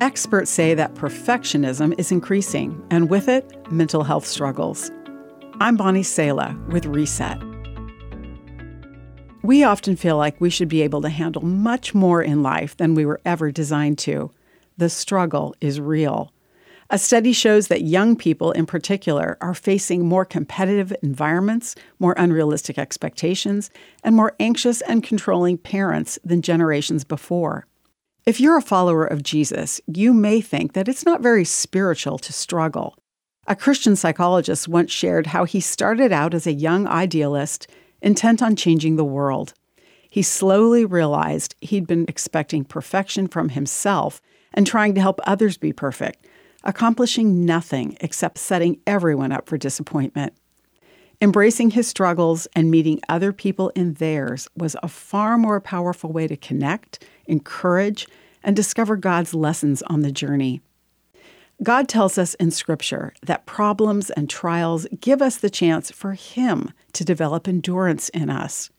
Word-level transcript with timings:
Experts 0.00 0.48
say 0.48 0.74
that 0.74 0.94
perfectionism 0.94 1.92
is 1.98 2.12
increasing, 2.12 2.80
and 2.88 3.10
with 3.10 3.28
it, 3.28 3.44
mental 3.72 4.04
health 4.04 4.24
struggles. 4.24 4.92
I'm 5.58 5.76
Bonnie 5.76 6.04
Sala 6.04 6.56
with 6.68 6.86
Reset. 6.86 7.36
We 9.42 9.64
often 9.64 9.96
feel 9.96 10.16
like 10.16 10.40
we 10.40 10.50
should 10.50 10.68
be 10.68 10.82
able 10.82 11.02
to 11.02 11.08
handle 11.08 11.42
much 11.42 11.96
more 11.96 12.22
in 12.22 12.44
life 12.44 12.76
than 12.76 12.94
we 12.94 13.04
were 13.04 13.20
ever 13.24 13.50
designed 13.50 13.98
to. 13.98 14.30
The 14.76 14.88
struggle 14.88 15.56
is 15.60 15.80
real. 15.80 16.32
A 16.90 16.98
study 16.98 17.32
shows 17.32 17.66
that 17.66 17.82
young 17.82 18.14
people 18.14 18.52
in 18.52 18.66
particular 18.66 19.36
are 19.40 19.52
facing 19.52 20.06
more 20.06 20.24
competitive 20.24 20.94
environments, 21.02 21.74
more 21.98 22.14
unrealistic 22.16 22.78
expectations, 22.78 23.68
and 24.04 24.14
more 24.14 24.36
anxious 24.38 24.80
and 24.82 25.02
controlling 25.02 25.58
parents 25.58 26.20
than 26.24 26.40
generations 26.40 27.02
before. 27.02 27.67
If 28.28 28.40
you're 28.40 28.58
a 28.58 28.60
follower 28.60 29.06
of 29.06 29.22
Jesus, 29.22 29.80
you 29.86 30.12
may 30.12 30.42
think 30.42 30.74
that 30.74 30.86
it's 30.86 31.06
not 31.06 31.22
very 31.22 31.46
spiritual 31.46 32.18
to 32.18 32.30
struggle. 32.30 32.94
A 33.46 33.56
Christian 33.56 33.96
psychologist 33.96 34.68
once 34.68 34.92
shared 34.92 35.28
how 35.28 35.44
he 35.44 35.60
started 35.60 36.12
out 36.12 36.34
as 36.34 36.46
a 36.46 36.52
young 36.52 36.86
idealist 36.86 37.68
intent 38.02 38.42
on 38.42 38.54
changing 38.54 38.96
the 38.96 39.02
world. 39.02 39.54
He 40.10 40.20
slowly 40.20 40.84
realized 40.84 41.54
he'd 41.62 41.86
been 41.86 42.04
expecting 42.06 42.64
perfection 42.64 43.28
from 43.28 43.48
himself 43.48 44.20
and 44.52 44.66
trying 44.66 44.94
to 44.96 45.00
help 45.00 45.20
others 45.24 45.56
be 45.56 45.72
perfect, 45.72 46.26
accomplishing 46.64 47.46
nothing 47.46 47.96
except 48.02 48.36
setting 48.36 48.78
everyone 48.86 49.32
up 49.32 49.48
for 49.48 49.56
disappointment. 49.56 50.34
Embracing 51.20 51.70
his 51.72 51.88
struggles 51.88 52.46
and 52.54 52.70
meeting 52.70 53.00
other 53.08 53.32
people 53.32 53.70
in 53.70 53.94
theirs 53.94 54.48
was 54.56 54.76
a 54.84 54.88
far 54.88 55.36
more 55.36 55.60
powerful 55.60 56.12
way 56.12 56.28
to 56.28 56.36
connect, 56.36 57.04
encourage, 57.26 58.06
and 58.44 58.54
discover 58.54 58.96
God's 58.96 59.34
lessons 59.34 59.82
on 59.82 60.02
the 60.02 60.12
journey. 60.12 60.60
God 61.60 61.88
tells 61.88 62.18
us 62.18 62.34
in 62.34 62.52
Scripture 62.52 63.14
that 63.26 63.46
problems 63.46 64.10
and 64.10 64.30
trials 64.30 64.86
give 65.00 65.20
us 65.20 65.36
the 65.36 65.50
chance 65.50 65.90
for 65.90 66.12
Him 66.12 66.70
to 66.92 67.04
develop 67.04 67.48
endurance 67.48 68.08
in 68.10 68.30
us. 68.30 68.70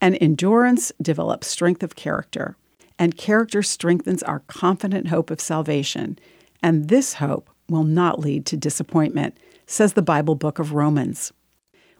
And 0.00 0.18
endurance 0.20 0.90
develops 1.00 1.46
strength 1.46 1.84
of 1.84 1.94
character, 1.94 2.56
and 2.98 3.16
character 3.16 3.62
strengthens 3.62 4.24
our 4.24 4.40
confident 4.40 5.06
hope 5.06 5.30
of 5.30 5.40
salvation. 5.40 6.18
And 6.64 6.88
this 6.88 7.14
hope 7.14 7.48
will 7.68 7.84
not 7.84 8.18
lead 8.18 8.44
to 8.46 8.56
disappointment, 8.56 9.38
says 9.66 9.92
the 9.92 10.02
Bible 10.02 10.34
book 10.34 10.58
of 10.58 10.72
Romans. 10.72 11.32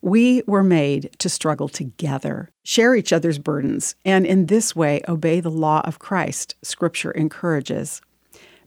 We 0.00 0.42
were 0.46 0.62
made 0.62 1.10
to 1.18 1.28
struggle 1.28 1.68
together, 1.68 2.50
share 2.62 2.94
each 2.94 3.12
other's 3.12 3.38
burdens, 3.38 3.96
and 4.04 4.24
in 4.24 4.46
this 4.46 4.76
way 4.76 5.02
obey 5.08 5.40
the 5.40 5.50
law 5.50 5.80
of 5.84 5.98
Christ, 5.98 6.54
Scripture 6.62 7.10
encourages. 7.10 8.00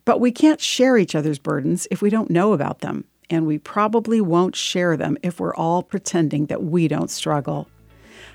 But 0.04 0.20
we 0.20 0.30
can't 0.30 0.60
share 0.60 0.98
each 0.98 1.14
other's 1.14 1.38
burdens 1.38 1.88
if 1.90 2.02
we 2.02 2.10
don't 2.10 2.30
know 2.30 2.52
about 2.52 2.80
them, 2.80 3.04
and 3.30 3.46
we 3.46 3.56
probably 3.58 4.20
won't 4.20 4.54
share 4.54 4.96
them 4.96 5.16
if 5.22 5.40
we're 5.40 5.54
all 5.54 5.82
pretending 5.82 6.46
that 6.46 6.64
we 6.64 6.86
don't 6.86 7.10
struggle. 7.10 7.68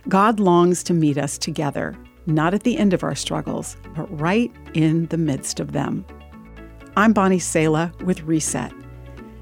God 0.09 0.39
longs 0.39 0.81
to 0.83 0.93
meet 0.93 1.19
us 1.19 1.37
together, 1.37 1.95
not 2.25 2.55
at 2.55 2.63
the 2.63 2.77
end 2.77 2.93
of 2.93 3.03
our 3.03 3.15
struggles, 3.15 3.77
but 3.95 4.19
right 4.19 4.51
in 4.73 5.05
the 5.07 5.17
midst 5.17 5.59
of 5.59 5.71
them. 5.71 6.03
I'm 6.95 7.13
Bonnie 7.13 7.37
Sala 7.37 7.93
with 8.03 8.23
Reset. 8.23 8.71